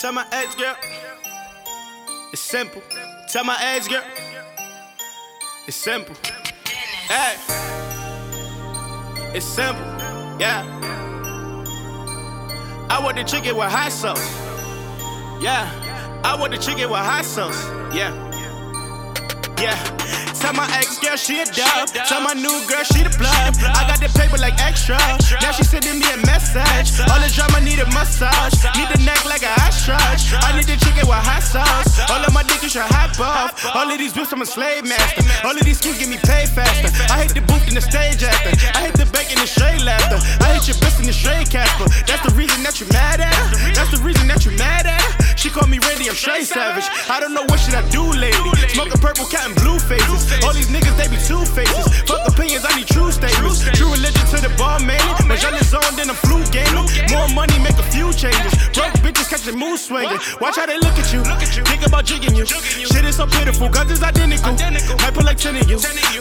Tell 0.00 0.12
my 0.12 0.26
ex 0.32 0.54
girl, 0.54 0.74
it's 2.32 2.40
simple. 2.40 2.80
Tell 3.28 3.44
my 3.44 3.58
ex 3.60 3.86
girl, 3.86 4.02
it's 5.66 5.76
simple. 5.76 6.16
Hey, 7.06 7.36
it's 9.36 9.44
simple. 9.44 9.84
Yeah. 10.40 10.64
I 12.88 12.98
want 13.04 13.18
the 13.18 13.24
chicken 13.24 13.54
with 13.58 13.68
hot 13.68 13.92
sauce. 13.92 14.24
Yeah. 15.42 15.68
I 16.24 16.34
want 16.40 16.52
the 16.52 16.58
chicken 16.58 16.88
with 16.88 16.98
hot 16.98 17.26
sauce. 17.26 17.62
Yeah. 17.94 18.16
Yeah. 19.60 19.76
Tell 20.40 20.54
my 20.54 20.64
ex 20.80 20.96
girl 20.98 21.16
she 21.16 21.40
a 21.40 21.44
dub. 21.44 21.92
Tell 22.08 22.22
my 22.22 22.32
new 22.32 22.64
girl 22.64 22.82
she 22.88 23.04
the 23.04 23.12
plug. 23.12 23.52
I 23.60 23.84
got 23.84 24.00
the 24.00 24.08
paper 24.16 24.38
like 24.40 24.56
extra. 24.64 24.96
Now 24.96 25.52
she 25.52 25.64
sending 25.64 26.00
me 26.00 26.08
a 26.08 26.16
message. 26.24 26.96
All 27.12 27.20
the 27.20 27.28
drama 27.28 27.60
need 27.60 27.78
a 27.78 27.86
massage. 27.92 28.56
Need 28.72 28.88
the 28.88 29.04
neck 29.04 29.19
All 33.74 33.90
of 33.90 33.98
these 33.98 34.14
whips 34.16 34.32
I'm 34.32 34.42
a 34.42 34.46
slave 34.46 34.84
master. 34.84 35.22
All 35.46 35.56
of 35.56 35.64
these 35.64 35.78
skins 35.78 35.98
get 35.98 36.08
me 36.08 36.18
paid 36.18 36.48
faster. 36.48 36.90
I 37.12 37.22
hate 37.22 37.34
the 37.34 37.42
booth 37.42 37.66
and 37.68 37.76
the 37.76 37.80
stage 37.80 38.22
actor. 38.22 38.54
I 38.74 38.90
hate 38.90 38.98
the 38.98 39.06
bacon 39.12 39.38
and 39.38 39.48
straight 39.48 39.82
laughter. 39.82 40.18
I 40.42 40.54
hate 40.54 40.66
your 40.66 40.76
bitch 40.82 40.98
and 40.98 41.06
the 41.06 41.12
straight 41.12 41.50
casper. 41.50 41.86
That's 42.06 42.22
the 42.26 42.34
reason 42.34 42.62
that 42.62 42.80
you 42.80 42.86
mad 42.90 43.20
at. 43.20 43.34
That's 43.74 43.90
the 43.90 44.02
reason 44.02 44.26
that 44.28 44.44
you 44.44 44.52
mad 44.58 44.86
at. 44.86 45.02
She 45.38 45.48
call 45.50 45.66
me 45.66 45.78
Randy, 45.78 46.08
I'm 46.08 46.14
straight 46.14 46.46
savage. 46.46 46.84
I 47.08 47.20
don't 47.20 47.32
know 47.32 47.44
what 47.48 47.58
should 47.60 47.74
I 47.74 47.82
do 47.90 48.04
lately. 48.12 48.52
Smoking 48.68 49.00
purple 49.00 49.24
cat 49.26 49.46
and 49.46 49.56
blue 49.56 49.78
faces. 49.78 50.28
All 50.44 50.52
these 50.52 50.68
niggas, 50.68 50.96
they 50.98 51.08
be 51.08 51.18
two 51.22 51.40
faces. 51.46 51.89
Catch 59.40 59.52
the 59.52 59.56
mood 59.56 59.78
swinging. 59.78 60.20
Watch 60.40 60.56
how 60.56 60.66
they 60.66 60.76
look 60.76 60.98
at 61.00 61.12
you. 61.12 61.20
Look 61.24 61.40
at 61.40 61.56
you. 61.56 61.64
Think 61.64 61.86
about 61.86 62.04
jigging 62.04 62.36
you. 62.36 62.44
Shit 62.44 63.04
is 63.04 63.16
so 63.16 63.26
pitiful, 63.26 63.70
cause 63.70 63.90
it's 63.90 64.02
identical. 64.02 64.52
Might 64.52 65.14
put 65.14 65.24
like 65.24 65.38
10 65.38 65.56
of 65.56 65.70
you. 65.70 65.78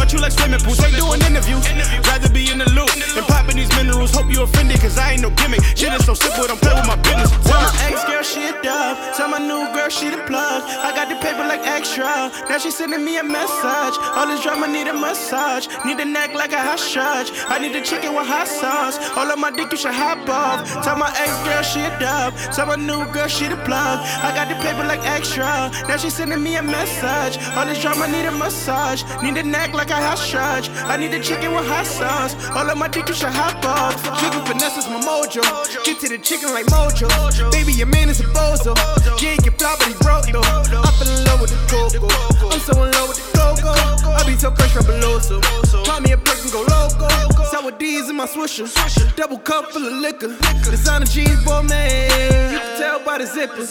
What 0.00 0.12
you 0.12 0.18
like 0.18 0.32
swimming 0.32 0.60
pools? 0.60 0.78
They 0.78 0.90
doing 0.92 1.20
interviews. 1.20 1.60
Rather 2.08 2.32
be 2.32 2.50
in 2.50 2.58
the 2.58 2.70
loop 2.72 2.88
than 3.12 3.24
popping 3.24 3.56
these 3.56 3.68
minerals. 3.76 3.91
Hope 4.12 4.30
you 4.30 4.42
offended, 4.42 4.80
cause 4.80 4.98
I 4.98 5.12
ain't 5.12 5.22
no 5.22 5.30
gimmick. 5.30 5.62
Shit 5.76 5.92
is 5.94 6.04
so 6.04 6.14
simple, 6.14 6.46
don't 6.46 6.60
play 6.60 6.74
with 6.74 6.86
my 6.86 6.96
business. 6.96 7.30
Tell 7.48 7.60
my 7.60 7.72
ex 7.88 8.04
girl 8.04 8.22
she 8.22 8.46
a 8.46 8.52
dub. 8.62 9.16
Tell 9.16 9.28
my 9.28 9.38
new 9.38 9.72
girl 9.74 9.88
she 9.88 10.10
the 10.10 10.18
plug. 10.28 10.62
I 10.68 10.92
got 10.94 11.08
the 11.08 11.16
paper 11.16 11.44
like 11.48 11.66
extra. 11.66 12.30
Now 12.48 12.58
she 12.58 12.70
sending 12.70 13.04
me 13.04 13.18
a 13.18 13.24
message. 13.24 13.96
All 14.16 14.26
this 14.26 14.42
drama 14.42 14.68
need 14.68 14.86
a 14.88 14.92
massage. 14.92 15.66
Need 15.84 16.00
a 16.00 16.04
neck 16.04 16.34
like 16.34 16.52
a 16.52 16.60
hot 16.60 16.78
stretch. 16.78 17.30
I 17.48 17.58
need 17.58 17.74
the 17.74 17.80
chicken 17.80 18.14
with 18.14 18.26
hot 18.26 18.48
sauce. 18.48 18.98
All 19.16 19.30
of 19.30 19.38
my 19.38 19.50
dick 19.50 19.70
you 19.72 19.78
should 19.78 19.92
hop 19.94 20.28
off. 20.28 20.60
Tell 20.84 20.96
my 20.96 21.08
ex 21.16 21.32
girl 21.48 21.62
she 21.62 21.80
a 21.80 21.92
dub. 21.98 22.34
Tell 22.54 22.66
my 22.66 22.76
new 22.76 23.04
girl 23.12 23.28
she 23.28 23.48
the 23.48 23.56
plug. 23.64 23.98
I 24.22 24.32
got 24.34 24.48
the 24.48 24.56
paper 24.60 24.84
like 24.84 25.04
extra. 25.06 25.70
Now 25.88 25.96
she 25.96 26.10
sending 26.10 26.42
me 26.42 26.56
a 26.56 26.62
message. 26.62 27.40
All 27.56 27.64
this 27.66 27.80
drama 27.80 28.08
need 28.08 28.26
a 28.26 28.32
massage. 28.32 29.02
Need 29.22 29.38
a 29.38 29.42
neck 29.42 29.72
like 29.72 29.90
a 29.90 29.96
hot 29.96 30.18
stretch. 30.18 30.68
I 30.92 30.96
need 30.96 31.12
the 31.12 31.20
chicken 31.20 31.54
with 31.54 31.66
hot 31.66 31.86
sauce. 31.86 32.34
All 32.50 32.68
of 32.68 32.76
my 32.76 32.88
dick 32.88 33.08
you 33.08 33.14
should 33.14 33.30
hop 33.30 33.64
off. 33.64 34.01
Chicken 34.02 34.42
finesse 34.46 34.78
is 34.78 34.88
my 34.88 34.98
mojo. 35.00 35.42
Get 35.84 36.00
to 36.00 36.08
the 36.08 36.18
chicken 36.18 36.50
like 36.50 36.66
mojo. 36.66 37.06
Baby, 37.52 37.72
your 37.72 37.86
man 37.86 38.08
is 38.08 38.20
a 38.20 38.24
bozo. 38.24 38.74
Yeah, 39.22 39.36
can 39.36 39.52
fly, 39.54 39.76
but 39.78 39.86
he 39.86 39.94
broke 40.02 40.26
though. 40.26 40.42
I 40.42 40.90
fell 40.98 41.06
in 41.06 41.24
love 41.24 41.40
with 41.40 41.50
the 41.50 41.60
coco. 41.70 42.10
I'm 42.50 42.60
so 42.60 42.72
in 42.82 42.90
love 42.92 43.08
with 43.08 43.22
the 43.22 43.38
coco. 43.38 43.70
I 44.10 44.24
be 44.26 44.34
so 44.36 44.50
crushed 44.50 44.74
from 44.74 44.86
below, 44.86 45.18
so 45.20 45.40
call 45.84 46.00
me 46.00 46.12
a 46.12 46.16
brick 46.16 46.42
and 46.42 46.52
go 46.52 46.66
loco. 46.66 47.06
Sour 47.46 47.70
D's 47.78 48.10
in 48.10 48.16
my 48.16 48.26
swisher. 48.26 48.66
Double 49.14 49.38
cup 49.38 49.70
full 49.70 49.86
of 49.86 49.92
liquor. 49.92 50.34
Designer 50.66 51.06
jeans, 51.06 51.44
boy, 51.44 51.62
man. 51.62 52.52
You 52.52 52.58
can 52.58 52.78
tell 52.78 52.98
by 53.04 53.18
the 53.18 53.26
zipper. 53.26 53.62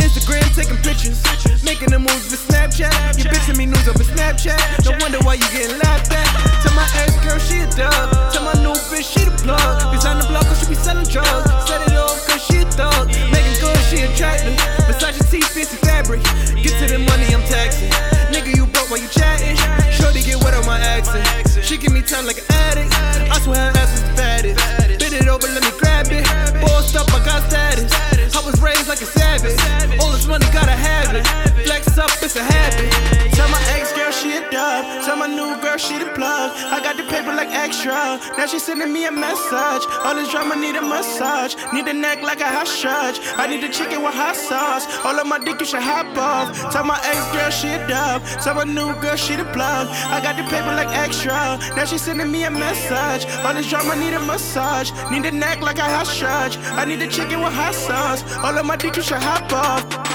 Instagram 0.00 0.48
taking 0.56 0.80
pictures. 0.80 1.20
Making 1.62 1.90
the 1.90 1.98
moves 1.98 2.30
with 2.30 2.40
Snapchat. 2.48 3.18
You 3.18 3.24
bitching 3.24 3.58
me 3.58 3.66
news 3.66 3.86
over 3.88 4.04
Snapchat. 4.04 4.84
No 4.84 4.96
wonder 5.00 5.18
why 5.20 5.34
you 5.34 5.48
getting 5.52 5.78
laughed 5.78 6.12
at. 6.12 6.23
Attractive. 14.14 14.54
Versace 14.86 15.30
T, 15.30 15.40
fancy 15.40 15.76
fabric. 15.82 16.22
Get 16.62 16.78
to 16.78 16.86
the 16.86 16.98
money, 16.98 17.26
I'm 17.34 17.42
taxing. 17.50 17.90
Nigga, 18.30 18.54
you 18.54 18.66
broke 18.66 18.90
while 18.90 19.00
you 19.02 19.08
chatting. 19.08 19.58
Shorty 19.90 20.22
get 20.22 20.42
wet 20.42 20.54
on 20.54 20.64
my 20.66 20.78
accent. 20.78 21.26
She 21.64 21.76
give 21.76 21.92
me 21.92 22.02
time 22.02 22.26
like 22.26 22.38
an 22.38 22.46
addict. 22.70 22.94
I 23.30 23.38
swear 23.42 23.58
her 23.58 23.78
ass 23.78 23.94
is 23.94 24.02
the 24.02 24.14
fattest. 24.14 24.58
Bend 25.00 25.14
it 25.14 25.28
over, 25.28 25.46
let 25.48 25.62
me 25.62 25.72
grab 25.78 26.06
it. 26.10 26.24
Bossed 26.62 26.96
up, 26.96 27.10
I 27.10 27.24
got 27.24 27.42
status. 27.50 27.90
I 28.34 28.40
was 28.46 28.60
raised 28.62 28.88
like 28.88 29.02
a 29.02 29.06
savage. 29.06 29.58
All 30.00 30.12
this 30.12 30.26
money, 30.26 30.46
gotta 30.54 30.78
have 30.78 31.14
it. 31.14 31.26
Flex 31.66 31.98
up, 31.98 32.10
it's 32.22 32.36
a 32.36 32.42
habit. 32.42 32.86
Tell 33.34 33.48
my 33.50 33.62
ex 33.74 33.92
girl 33.92 34.12
she 34.12 34.36
a 34.38 34.42
dub. 34.50 35.04
Tell 35.04 35.16
my 35.16 35.26
new 35.26 35.58
girl 35.60 35.76
she 35.76 35.98
the 35.98 36.06
plug. 36.14 36.54
I 36.70 36.78
got 36.82 36.96
the 36.96 37.04
paper 37.10 37.33
extra. 37.84 38.36
Now 38.36 38.46
she 38.46 38.58
sending 38.58 38.92
me 38.92 39.04
a 39.06 39.12
message. 39.12 39.84
All 40.04 40.14
this 40.14 40.30
drama 40.30 40.56
need 40.56 40.76
a 40.76 40.82
massage. 40.82 41.54
Need 41.72 41.86
a 41.88 41.92
neck 41.92 42.22
like 42.22 42.40
a 42.40 42.46
hot 42.46 42.66
stretch. 42.66 43.18
I 43.36 43.46
need 43.46 43.62
the 43.62 43.68
chicken 43.68 44.02
with 44.02 44.14
hot 44.14 44.36
sauce. 44.36 44.86
All 45.04 45.18
of 45.18 45.26
my 45.26 45.38
dick 45.38 45.60
you 45.60 45.66
should 45.66 45.82
hop 45.82 46.06
off. 46.16 46.72
Tell 46.72 46.84
my 46.84 46.98
ex 47.04 47.18
girl 47.32 47.50
she 47.50 47.68
a 47.68 47.86
dub. 47.86 48.22
Tell 48.42 48.54
my 48.54 48.64
new 48.64 48.94
girl 49.00 49.16
she 49.16 49.36
the 49.36 49.44
plug. 49.44 49.88
I 49.88 50.20
got 50.22 50.36
the 50.36 50.44
paper 50.44 50.74
like 50.74 50.88
extra. 50.88 51.58
Now 51.76 51.84
she 51.84 51.98
sending 51.98 52.30
me 52.30 52.44
a 52.44 52.50
message. 52.50 53.30
All 53.44 53.54
this 53.54 53.68
drama 53.68 53.96
need 53.96 54.14
a 54.14 54.20
massage. 54.20 54.90
Need 55.10 55.26
a 55.26 55.32
neck 55.32 55.60
like 55.60 55.78
a 55.78 55.84
hot 55.84 56.06
stretch. 56.06 56.56
I 56.58 56.84
need 56.84 57.00
the 57.00 57.08
chicken 57.08 57.42
with 57.42 57.52
hot 57.52 57.74
sauce. 57.74 58.22
All 58.38 58.56
of 58.56 58.64
my 58.64 58.76
dick 58.76 58.96
you 58.96 59.02
should 59.02 59.22
hop 59.22 59.52
off. 59.52 60.13